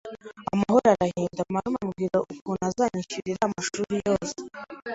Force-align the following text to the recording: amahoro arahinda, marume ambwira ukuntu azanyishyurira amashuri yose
amahoro 0.53 0.85
arahinda, 0.95 1.41
marume 1.53 1.77
ambwira 1.83 2.17
ukuntu 2.33 2.63
azanyishyurira 2.69 3.41
amashuri 3.45 3.93
yose 4.07 4.35